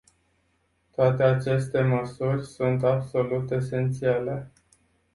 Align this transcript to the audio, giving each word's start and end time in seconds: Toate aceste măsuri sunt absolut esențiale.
Toate 0.95 1.23
aceste 1.23 1.81
măsuri 1.81 2.45
sunt 2.45 2.83
absolut 2.83 3.51
esențiale. 3.51 4.51